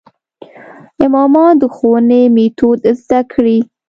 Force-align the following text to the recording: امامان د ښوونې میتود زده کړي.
امامان 1.05 1.51
د 1.61 1.63
ښوونې 1.75 2.21
میتود 2.35 2.79
زده 3.01 3.19
کړي. 3.31 3.57